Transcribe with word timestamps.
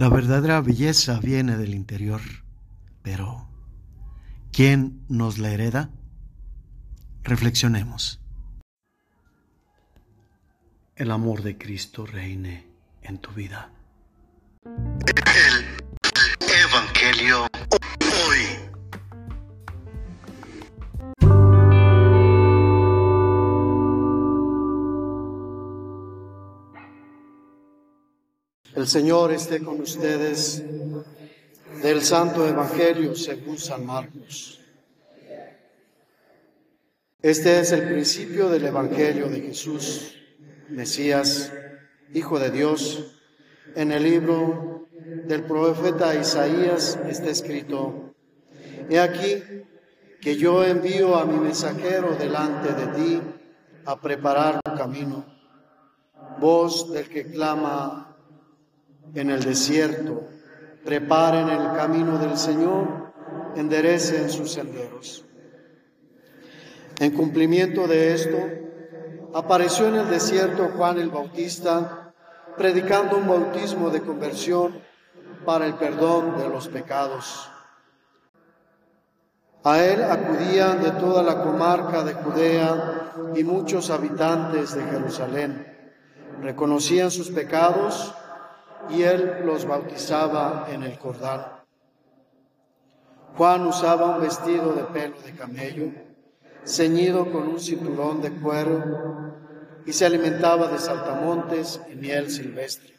La 0.00 0.08
verdadera 0.08 0.62
belleza 0.62 1.20
viene 1.20 1.58
del 1.58 1.74
interior, 1.74 2.22
pero 3.02 3.50
¿quién 4.50 5.04
nos 5.10 5.36
la 5.36 5.50
hereda? 5.50 5.90
Reflexionemos. 7.22 8.18
El 10.96 11.10
amor 11.10 11.42
de 11.42 11.58
Cristo 11.58 12.06
reine 12.06 12.66
en 13.02 13.18
tu 13.18 13.32
vida. 13.32 13.72
El 14.64 15.66
Evangelio 16.48 17.42
hoy. 18.26 18.59
El 28.80 28.88
Señor 28.88 29.30
esté 29.30 29.62
con 29.62 29.78
ustedes 29.82 30.64
del 31.82 32.00
Santo 32.00 32.48
Evangelio 32.48 33.14
según 33.14 33.58
San 33.58 33.84
Marcos. 33.84 34.58
Este 37.20 37.60
es 37.60 37.72
el 37.72 37.86
principio 37.88 38.48
del 38.48 38.64
Evangelio 38.64 39.28
de 39.28 39.42
Jesús, 39.42 40.14
Mesías, 40.70 41.52
Hijo 42.14 42.38
de 42.38 42.50
Dios. 42.50 43.18
En 43.74 43.92
el 43.92 44.02
libro 44.02 44.88
del 45.26 45.44
profeta 45.44 46.14
Isaías 46.14 46.98
está 47.06 47.28
escrito, 47.28 48.14
He 48.88 48.98
aquí 48.98 49.42
que 50.22 50.38
yo 50.38 50.64
envío 50.64 51.16
a 51.16 51.26
mi 51.26 51.38
mensajero 51.38 52.16
delante 52.16 52.72
de 52.72 52.86
ti 52.94 53.20
a 53.84 54.00
preparar 54.00 54.58
tu 54.64 54.74
camino, 54.74 55.26
voz 56.38 56.90
del 56.90 57.10
que 57.10 57.30
clama 57.30 58.06
en 59.14 59.30
el 59.30 59.42
desierto, 59.42 60.28
preparen 60.84 61.48
el 61.48 61.76
camino 61.76 62.18
del 62.18 62.36
Señor, 62.36 63.12
enderecen 63.56 64.30
sus 64.30 64.52
senderos. 64.52 65.24
En 66.98 67.12
cumplimiento 67.12 67.86
de 67.86 68.14
esto, 68.14 68.38
apareció 69.34 69.88
en 69.88 69.96
el 69.96 70.10
desierto 70.10 70.70
Juan 70.76 70.98
el 70.98 71.10
Bautista, 71.10 72.12
predicando 72.56 73.16
un 73.16 73.26
bautismo 73.26 73.90
de 73.90 74.02
conversión 74.02 74.80
para 75.44 75.66
el 75.66 75.74
perdón 75.74 76.36
de 76.38 76.48
los 76.48 76.68
pecados. 76.68 77.50
A 79.62 79.84
él 79.84 80.02
acudían 80.02 80.82
de 80.82 80.90
toda 80.92 81.22
la 81.22 81.42
comarca 81.42 82.02
de 82.02 82.14
Judea 82.14 83.12
y 83.34 83.44
muchos 83.44 83.90
habitantes 83.90 84.74
de 84.74 84.82
Jerusalén. 84.84 85.66
Reconocían 86.40 87.10
sus 87.10 87.30
pecados 87.30 88.14
y 88.88 89.02
él 89.02 89.42
los 89.44 89.66
bautizaba 89.66 90.66
en 90.70 90.82
el 90.82 90.96
Jordán. 90.98 91.60
Juan 93.36 93.66
usaba 93.66 94.16
un 94.16 94.22
vestido 94.22 94.72
de 94.72 94.84
pelo 94.84 95.16
de 95.24 95.32
camello, 95.34 95.92
ceñido 96.64 97.30
con 97.30 97.48
un 97.48 97.60
cinturón 97.60 98.20
de 98.20 98.32
cuero, 98.32 98.82
y 99.86 99.92
se 99.92 100.06
alimentaba 100.06 100.68
de 100.68 100.78
saltamontes 100.78 101.80
y 101.90 101.96
miel 101.96 102.30
silvestre. 102.30 102.94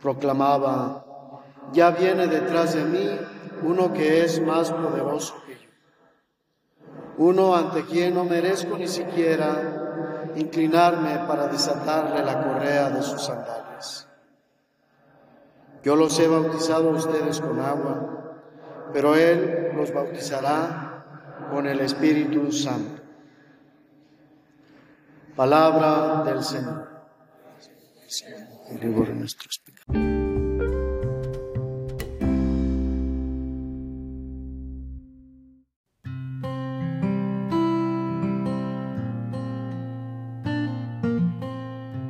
Proclamaba, 0.00 1.04
ya 1.72 1.90
viene 1.90 2.26
detrás 2.26 2.74
de 2.74 2.84
mí 2.84 3.18
uno 3.62 3.92
que 3.92 4.24
es 4.24 4.40
más 4.40 4.70
poderoso 4.70 5.42
que 5.46 5.54
yo, 5.54 5.70
uno 7.18 7.54
ante 7.54 7.84
quien 7.84 8.14
no 8.14 8.24
merezco 8.24 8.76
ni 8.76 8.88
siquiera 8.88 10.30
inclinarme 10.36 11.18
para 11.26 11.46
desatarle 11.48 12.24
la 12.24 12.42
correa 12.42 12.90
de 12.90 13.02
sus 13.02 13.22
sandalias. 13.22 14.08
Yo 15.84 15.96
los 15.96 16.18
he 16.18 16.26
bautizado 16.26 16.88
a 16.88 16.92
ustedes 16.94 17.42
con 17.42 17.60
agua, 17.60 18.40
pero 18.94 19.14
Él 19.14 19.72
los 19.76 19.92
bautizará 19.92 21.04
con 21.50 21.66
el 21.66 21.78
Espíritu 21.80 22.50
Santo. 22.50 23.02
Palabra 25.36 26.22
del 26.24 26.42
Señor. 26.42 26.88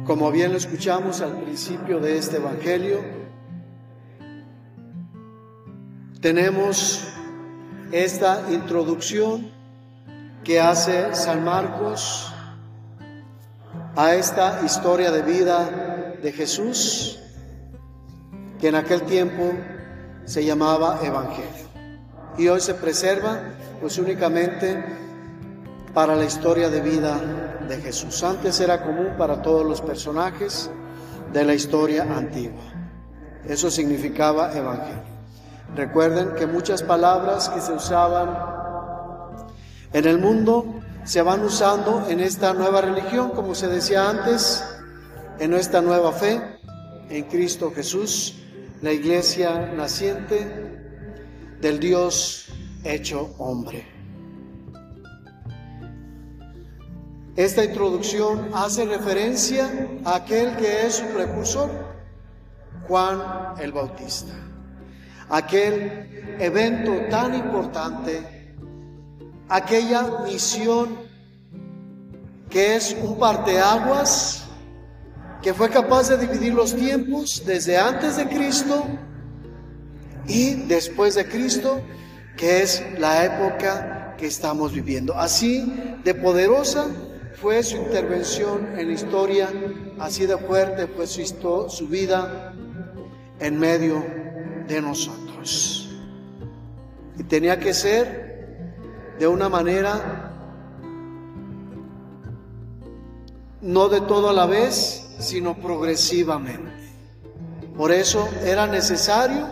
Como 0.05 0.31
bien 0.31 0.53
lo 0.53 0.59
escuchamos 0.59 1.21
al 1.23 1.43
principio 1.43 1.99
de 1.99 2.19
este 2.19 2.37
Evangelio, 2.37 3.24
tenemos 6.25 7.07
esta 7.93 8.51
introducción 8.51 9.51
que 10.43 10.59
hace 10.59 11.15
San 11.15 11.45
Marcos 11.45 12.33
a 13.95 14.15
esta 14.15 14.63
historia 14.65 15.11
de 15.11 15.21
vida 15.21 15.69
de 16.23 16.33
Jesús, 16.33 17.21
que 18.59 18.69
en 18.69 18.75
aquel 18.75 19.03
tiempo 19.03 19.53
se 20.25 20.43
llamaba 20.43 21.01
Evangelio. 21.03 21.69
Y 22.39 22.49
hoy 22.49 22.63
se 22.63 22.73
preserva 22.73 23.43
pues 23.83 23.99
únicamente 23.99 24.83
para 25.93 26.17
la 26.17 26.25
historia 26.25 26.71
de 26.71 26.81
vida 26.81 27.21
de 27.69 27.77
Jesús. 27.83 28.25
Antes 28.25 28.59
era 28.61 28.83
común 28.83 29.09
para 29.19 29.43
todos 29.43 29.67
los 29.67 29.83
personajes 29.83 30.71
de 31.35 31.45
la 31.45 31.53
historia 31.53 32.05
antigua. 32.05 32.65
Eso 33.47 33.71
significaba 33.71 34.57
Evangelio. 34.57 35.14
Recuerden 35.75 36.35
que 36.37 36.47
muchas 36.47 36.83
palabras 36.83 37.49
que 37.49 37.61
se 37.61 37.73
usaban 37.73 38.39
en 39.93 40.07
el 40.07 40.19
mundo 40.19 40.81
se 41.05 41.21
van 41.21 41.43
usando 41.43 42.07
en 42.09 42.21
esta 42.21 42.55
nueva 42.55 42.81
religión, 42.81 43.31
como 43.31 43.55
se 43.57 43.67
decía 43.67 44.09
antes, 44.09 44.65
en 45.41 45.51
nuestra 45.51 45.81
nueva 45.81 46.13
fe, 46.13 46.41
en 47.11 47.25
Cristo 47.25 47.73
Jesús, 47.75 48.37
la 48.83 48.93
iglesia 48.93 49.73
naciente 49.77 50.79
del 51.61 51.81
Dios 51.81 52.47
hecho 52.85 53.35
hombre. 53.39 53.87
Esta 57.35 57.65
introducción 57.65 58.51
hace 58.55 58.85
referencia 58.85 59.69
a 60.05 60.17
aquel 60.17 60.55
que 60.57 60.87
es 60.87 60.95
su 60.95 61.07
precursor, 61.07 61.69
Juan 62.87 63.21
el 63.59 63.73
Bautista 63.73 64.54
aquel 65.29 66.37
evento 66.39 66.93
tan 67.11 67.35
importante, 67.35 68.23
aquella 69.49 70.25
misión 70.25 70.97
que 72.51 72.77
es 72.77 72.97
un 73.03 73.19
parteaguas 73.19 74.45
que 75.43 75.53
fue 75.53 75.69
capaz 75.69 76.09
de 76.09 76.19
dividir 76.19 76.55
los 76.55 76.75
tiempos 76.75 77.43
desde 77.45 77.77
antes 77.77 78.17
de 78.17 78.27
Cristo 78.29 78.87
y 80.27 80.55
después 80.67 81.17
de 81.17 81.27
Cristo, 81.29 81.83
que 82.37 82.63
es 82.63 82.83
la 82.99 83.25
época 83.25 84.15
que 84.17 84.27
estamos 84.27 84.73
viviendo. 84.73 85.15
Así 85.15 85.99
de 86.03 86.15
poderosa 86.15 86.87
fue 87.35 87.63
su 87.63 87.77
intervención 87.77 88.79
en 88.79 88.89
la 88.89 88.95
historia, 88.95 89.49
así 89.99 90.25
de 90.25 90.39
fuerte 90.39 90.87
fue 90.87 91.07
su, 91.07 91.23
su 91.69 91.89
vida 91.89 92.55
en 93.41 93.59
medio 93.59 94.24
de 94.67 94.81
nosotros. 94.81 95.89
Y 97.19 97.25
tenía 97.25 97.59
que 97.59 97.75
ser 97.75 98.75
de 99.19 99.29
una 99.29 99.49
manera, 99.49 100.33
no 103.61 103.89
de 103.89 104.01
todo 104.01 104.31
a 104.31 104.33
la 104.33 104.47
vez, 104.47 105.07
sino 105.19 105.57
progresivamente. 105.57 106.73
Por 107.77 107.93
eso 107.93 108.29
era 108.45 108.67
necesario 108.67 109.47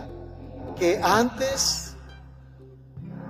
que 0.77 0.99
antes 1.01 1.95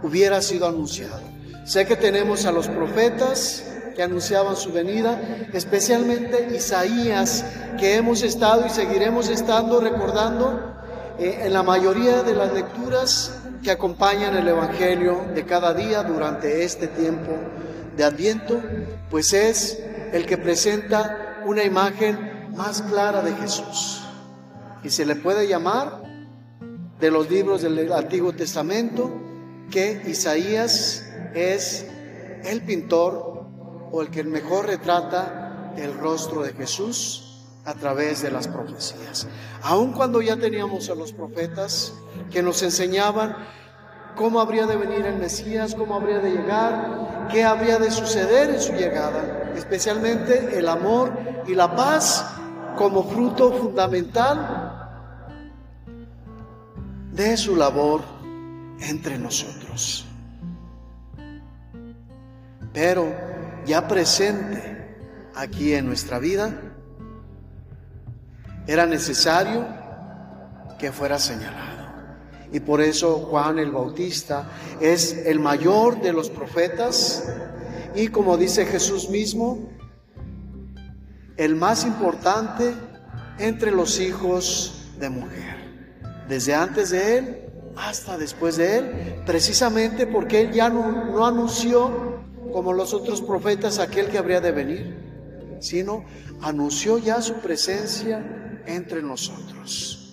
hubiera 0.01 0.41
sido 0.41 0.67
anunciado. 0.67 1.21
Sé 1.65 1.85
que 1.85 1.95
tenemos 1.95 2.45
a 2.45 2.51
los 2.51 2.67
profetas 2.67 3.63
que 3.95 4.03
anunciaban 4.03 4.55
su 4.55 4.71
venida, 4.71 5.21
especialmente 5.53 6.49
Isaías, 6.55 7.45
que 7.79 7.95
hemos 7.95 8.23
estado 8.23 8.65
y 8.65 8.69
seguiremos 8.69 9.29
estando 9.29 9.79
recordando 9.79 10.72
eh, 11.19 11.39
en 11.41 11.53
la 11.53 11.63
mayoría 11.63 12.23
de 12.23 12.35
las 12.35 12.53
lecturas 12.53 13.39
que 13.63 13.71
acompañan 13.71 14.35
el 14.35 14.47
Evangelio 14.47 15.25
de 15.33 15.45
cada 15.45 15.73
día 15.73 16.03
durante 16.03 16.63
este 16.63 16.87
tiempo 16.87 17.31
de 17.95 18.03
Adviento, 18.03 18.61
pues 19.09 19.33
es 19.33 19.79
el 20.11 20.25
que 20.25 20.37
presenta 20.37 21.41
una 21.45 21.63
imagen 21.63 22.49
más 22.55 22.81
clara 22.81 23.21
de 23.21 23.33
Jesús. 23.35 24.01
Y 24.83 24.89
se 24.89 25.05
le 25.05 25.15
puede 25.15 25.47
llamar 25.47 26.01
de 26.99 27.11
los 27.11 27.29
libros 27.29 27.61
del 27.61 27.91
Antiguo 27.91 28.33
Testamento 28.33 29.11
que 29.71 30.01
Isaías 30.07 31.05
es 31.33 31.85
el 32.43 32.61
pintor 32.61 33.47
o 33.91 34.01
el 34.01 34.09
que 34.09 34.23
mejor 34.23 34.67
retrata 34.67 35.73
el 35.77 35.93
rostro 35.97 36.43
de 36.43 36.53
Jesús 36.53 37.32
a 37.65 37.73
través 37.73 38.21
de 38.21 38.31
las 38.31 38.47
profecías. 38.47 39.27
Aun 39.61 39.93
cuando 39.93 40.21
ya 40.21 40.35
teníamos 40.37 40.89
a 40.89 40.95
los 40.95 41.13
profetas 41.13 41.93
que 42.31 42.43
nos 42.43 42.61
enseñaban 42.61 43.35
cómo 44.15 44.39
habría 44.39 44.65
de 44.65 44.75
venir 44.75 45.05
el 45.05 45.17
Mesías, 45.17 45.73
cómo 45.75 45.95
habría 45.95 46.19
de 46.19 46.31
llegar, 46.31 47.27
qué 47.31 47.43
habría 47.43 47.79
de 47.79 47.89
suceder 47.89 48.49
en 48.49 48.61
su 48.61 48.73
llegada, 48.73 49.51
especialmente 49.55 50.57
el 50.57 50.67
amor 50.67 51.13
y 51.47 51.55
la 51.55 51.75
paz 51.75 52.25
como 52.77 53.03
fruto 53.03 53.53
fundamental 53.53 54.89
de 57.11 57.37
su 57.37 57.55
labor 57.55 58.01
entre 58.79 59.17
nosotros. 59.17 60.05
Pero 62.73 63.13
ya 63.65 63.87
presente 63.87 64.97
aquí 65.35 65.73
en 65.73 65.85
nuestra 65.85 66.19
vida, 66.19 66.72
era 68.67 68.85
necesario 68.85 69.65
que 70.79 70.91
fuera 70.91 71.19
señalado. 71.19 71.73
Y 72.51 72.59
por 72.59 72.81
eso 72.81 73.17
Juan 73.29 73.57
el 73.57 73.71
Bautista 73.71 74.47
es 74.79 75.25
el 75.25 75.39
mayor 75.39 76.01
de 76.01 76.13
los 76.13 76.29
profetas 76.29 77.27
y 77.95 78.09
como 78.09 78.37
dice 78.37 78.65
Jesús 78.65 79.09
mismo, 79.09 79.69
el 81.37 81.55
más 81.55 81.83
importante 81.85 82.73
entre 83.39 83.71
los 83.71 83.99
hijos 83.99 84.91
de 84.99 85.09
mujer. 85.09 85.55
Desde 86.29 86.53
antes 86.53 86.91
de 86.91 87.17
él 87.17 87.39
hasta 87.75 88.17
después 88.19 88.57
de 88.57 88.77
él, 88.77 89.23
precisamente 89.25 90.05
porque 90.05 90.41
él 90.41 90.51
ya 90.51 90.69
no, 90.69 91.05
no 91.11 91.25
anunció 91.25 92.21
como 92.51 92.71
los 92.71 92.93
otros 92.93 93.21
profetas 93.21 93.79
aquel 93.79 94.09
que 94.09 94.19
habría 94.19 94.41
de 94.41 94.51
venir, 94.51 95.57
sino 95.59 96.05
anunció 96.41 96.99
ya 96.99 97.19
su 97.21 97.33
presencia 97.35 98.42
entre 98.65 99.01
nosotros 99.01 100.03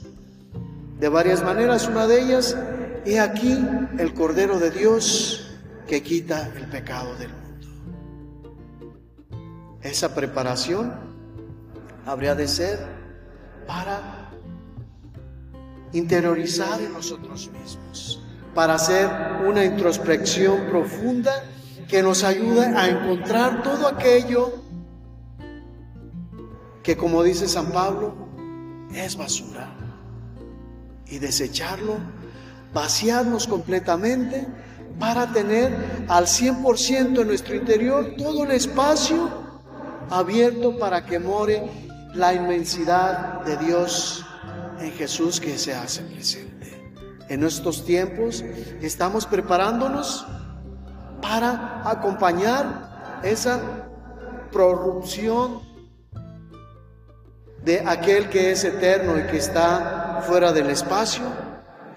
de 1.00 1.08
varias 1.08 1.43
maneras. 1.43 1.88
Una 1.88 2.06
de 2.06 2.23
ellas, 2.23 2.56
he 3.05 3.19
aquí 3.19 3.58
el 3.99 4.14
Cordero 4.14 4.58
de 4.58 4.70
Dios 4.70 5.58
que 5.87 6.02
quita 6.02 6.52
el 6.56 6.67
pecado 6.69 7.17
del 7.17 7.31
mundo. 7.31 7.69
Esa 9.82 10.14
preparación 10.14 10.93
habría 12.06 12.35
de 12.35 12.47
ser 12.47 12.79
para 13.67 14.31
interiorizar 15.93 16.81
en 16.81 16.93
nosotros 16.93 17.50
mismos, 17.50 18.23
para 18.55 18.75
hacer 18.75 19.08
una 19.47 19.64
introspección 19.64 20.67
profunda 20.69 21.32
que 21.88 22.02
nos 22.02 22.23
ayude 22.23 22.67
a 22.67 22.88
encontrar 22.88 23.62
todo 23.62 23.88
aquello 23.88 24.55
que, 26.82 26.97
como 26.97 27.23
dice 27.23 27.49
San 27.49 27.73
Pablo, 27.73 28.29
es 28.94 29.16
basura 29.16 29.69
y 31.06 31.19
desecharlo, 31.19 31.98
vaciarnos 32.72 33.46
completamente 33.46 34.46
para 34.98 35.32
tener 35.32 36.04
al 36.08 36.26
100% 36.26 37.20
en 37.20 37.26
nuestro 37.26 37.54
interior 37.54 38.14
todo 38.16 38.44
el 38.44 38.52
espacio 38.52 39.28
abierto 40.10 40.78
para 40.78 41.04
que 41.04 41.19
more 41.19 41.62
la 42.14 42.34
inmensidad 42.34 43.42
de 43.44 43.56
Dios 43.56 44.25
en 44.81 44.92
Jesús 44.92 45.40
que 45.40 45.56
se 45.58 45.75
hace 45.75 46.02
presente. 46.02 46.50
En 47.28 47.44
estos 47.44 47.84
tiempos 47.84 48.44
estamos 48.82 49.26
preparándonos 49.26 50.26
para 51.22 51.88
acompañar 51.88 53.20
esa 53.22 53.60
prorrupción 54.50 55.69
de 57.64 57.80
aquel 57.86 58.28
que 58.28 58.52
es 58.52 58.64
eterno 58.64 59.18
y 59.18 59.24
que 59.24 59.36
está 59.36 60.22
fuera 60.26 60.52
del 60.52 60.70
espacio 60.70 61.24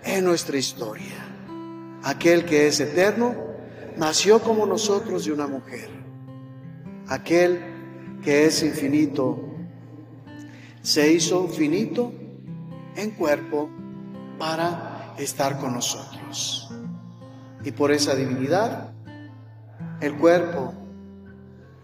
en 0.03 0.25
nuestra 0.25 0.57
historia. 0.57 1.15
Aquel 2.03 2.45
que 2.45 2.67
es 2.67 2.79
eterno 2.79 3.35
nació 3.97 4.41
como 4.41 4.65
nosotros 4.65 5.25
de 5.25 5.31
una 5.31 5.47
mujer. 5.47 5.89
Aquel 7.07 8.19
que 8.23 8.45
es 8.45 8.63
infinito 8.63 9.39
se 10.81 11.11
hizo 11.11 11.47
finito 11.47 12.11
en 12.95 13.11
cuerpo 13.11 13.69
para 14.37 15.13
estar 15.17 15.59
con 15.59 15.73
nosotros. 15.73 16.69
Y 17.63 17.71
por 17.71 17.91
esa 17.91 18.15
divinidad, 18.15 18.91
el 20.01 20.15
cuerpo 20.17 20.73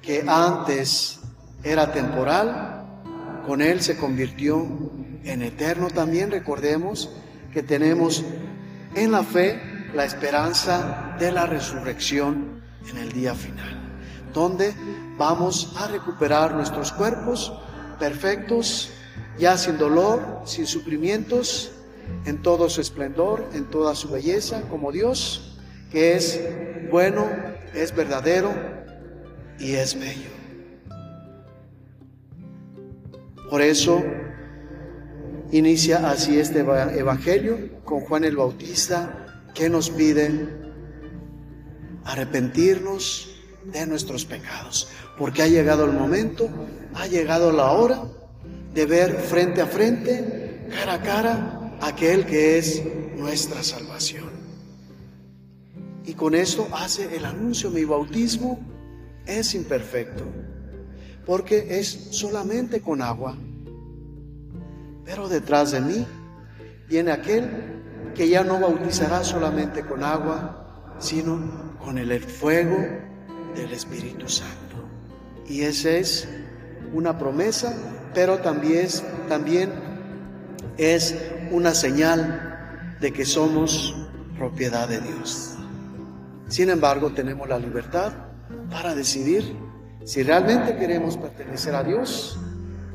que 0.01 0.25
antes 0.27 1.19
era 1.63 1.91
temporal, 1.93 2.68
con 3.45 3.61
Él 3.61 3.81
se 3.81 3.97
convirtió 3.97 4.67
en 5.23 5.41
eterno. 5.41 5.87
También 5.87 6.31
recordemos 6.31 7.09
que 7.53 7.63
tenemos 7.63 8.23
en 8.95 9.11
la 9.11 9.23
fe 9.23 9.59
la 9.93 10.05
esperanza 10.05 11.15
de 11.19 11.31
la 11.31 11.45
resurrección 11.45 12.61
en 12.89 12.97
el 12.97 13.11
día 13.11 13.33
final, 13.33 13.79
donde 14.33 14.73
vamos 15.17 15.73
a 15.77 15.87
recuperar 15.87 16.53
nuestros 16.53 16.91
cuerpos 16.91 17.53
perfectos, 17.99 18.91
ya 19.37 19.57
sin 19.57 19.77
dolor, 19.77 20.41
sin 20.45 20.65
sufrimientos, 20.65 21.71
en 22.25 22.41
todo 22.41 22.69
su 22.69 22.81
esplendor, 22.81 23.47
en 23.53 23.65
toda 23.65 23.95
su 23.95 24.09
belleza, 24.09 24.61
como 24.69 24.91
Dios, 24.91 25.57
que 25.91 26.13
es 26.13 26.39
bueno, 26.91 27.27
es 27.73 27.95
verdadero 27.95 28.53
y 29.59 29.73
es 29.73 29.99
bello. 29.99 30.38
Por 33.49 33.63
eso 33.63 34.03
inicia 35.51 36.11
así 36.11 36.39
este 36.39 36.59
Evangelio 36.59 37.57
con 37.83 38.01
Juan 38.01 38.23
el 38.23 38.35
Bautista 38.35 39.43
que 39.55 39.69
nos 39.69 39.89
pide 39.89 40.47
arrepentirnos 42.05 43.35
de 43.65 43.87
nuestros 43.87 44.25
pecados, 44.25 44.89
porque 45.17 45.41
ha 45.41 45.47
llegado 45.47 45.85
el 45.85 45.93
momento, 45.93 46.47
ha 46.93 47.07
llegado 47.07 47.51
la 47.51 47.71
hora 47.71 48.03
de 48.73 48.85
ver 48.85 49.15
frente 49.15 49.61
a 49.61 49.67
frente, 49.67 50.67
cara 50.69 50.93
a 50.93 51.01
cara, 51.01 51.77
aquel 51.81 52.25
que 52.27 52.59
es 52.59 52.83
nuestra 53.17 53.63
salvación. 53.63 54.29
Y 56.05 56.13
con 56.13 56.35
esto 56.35 56.67
hace 56.71 57.15
el 57.15 57.25
anuncio, 57.25 57.71
mi 57.71 57.83
bautismo 57.83 58.59
es 59.25 59.55
imperfecto 59.55 60.23
porque 61.29 61.79
es 61.79 62.07
solamente 62.09 62.81
con 62.81 63.03
agua. 63.03 63.37
Pero 65.05 65.29
detrás 65.29 65.69
de 65.69 65.79
mí 65.79 66.07
viene 66.87 67.11
aquel 67.11 67.47
que 68.15 68.27
ya 68.27 68.43
no 68.43 68.59
bautizará 68.59 69.23
solamente 69.23 69.85
con 69.85 70.03
agua, 70.03 70.95
sino 70.97 71.77
con 71.85 71.99
el 71.99 72.19
fuego 72.19 72.77
del 73.55 73.71
Espíritu 73.71 74.27
Santo. 74.27 74.89
Y 75.47 75.61
esa 75.61 75.91
es 75.91 76.27
una 76.95 77.19
promesa, 77.19 77.77
pero 78.15 78.39
también 78.39 78.85
es, 78.85 79.03
también 79.27 79.71
es 80.79 81.15
una 81.51 81.75
señal 81.75 82.97
de 82.99 83.13
que 83.13 83.23
somos 83.23 83.93
propiedad 84.35 84.89
de 84.89 84.99
Dios. 84.99 85.53
Sin 86.47 86.71
embargo, 86.71 87.11
tenemos 87.11 87.47
la 87.47 87.59
libertad 87.59 88.13
para 88.71 88.95
decidir 88.95 89.68
si 90.05 90.23
realmente 90.23 90.75
queremos 90.77 91.17
pertenecer 91.17 91.75
a 91.75 91.83
Dios, 91.83 92.39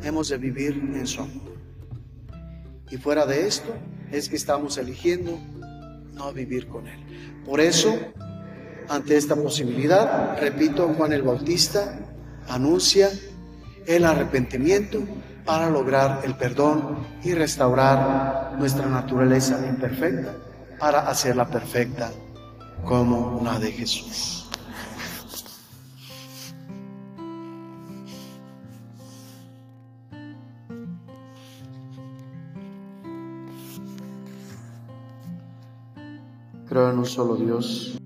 hemos 0.02 0.28
de 0.28 0.38
vivir 0.38 0.74
en 0.94 1.06
su 1.06 1.22
amor. 1.22 1.54
Y 2.90 2.96
fuera 2.96 3.26
de 3.26 3.46
esto 3.46 3.74
es 4.10 4.28
que 4.28 4.36
estamos 4.36 4.78
eligiendo 4.78 5.38
no 6.12 6.32
vivir 6.32 6.68
con 6.68 6.86
Él. 6.86 7.00
Por 7.44 7.60
eso, 7.60 7.98
ante 8.88 9.16
esta 9.16 9.36
posibilidad, 9.36 10.38
repito, 10.38 10.88
Juan 10.96 11.12
el 11.12 11.22
Bautista 11.22 11.98
anuncia 12.48 13.10
el 13.86 14.04
arrepentimiento 14.04 15.00
para 15.44 15.68
lograr 15.68 16.22
el 16.24 16.34
perdón 16.36 17.06
y 17.22 17.34
restaurar 17.34 18.54
nuestra 18.58 18.86
naturaleza 18.86 19.60
imperfecta 19.68 20.34
para 20.78 21.08
hacerla 21.08 21.46
perfecta 21.48 22.10
como 22.84 23.40
la 23.44 23.58
de 23.58 23.72
Jesús. 23.72 24.43
En 36.76 36.98
un 36.98 37.06
solo 37.06 37.36
Dios. 37.36 37.96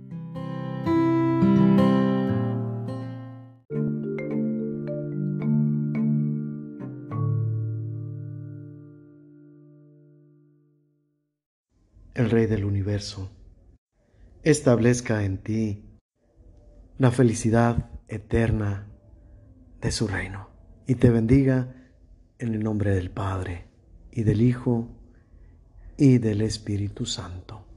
El 12.13 12.31
Rey 12.31 12.45
del 12.45 12.67
universo, 12.67 13.31
establezca 14.43 15.25
en 15.25 15.39
ti 15.39 15.83
la 16.99 17.11
felicidad 17.11 17.91
eterna 18.07 18.87
de 19.81 19.91
su 19.93 20.07
reino 20.07 20.51
y 20.87 20.97
te 20.97 21.09
bendiga 21.09 21.75
En 22.39 22.55
el 22.55 22.63
nombre 22.63 22.91
del 22.91 23.11
Padre, 23.11 23.67
y 24.13 24.25
del 24.25 24.43
Hijo, 24.43 24.89
y 25.97 26.19
del 26.19 26.43
Espíritu 26.43 27.07
Santo. 27.07 27.68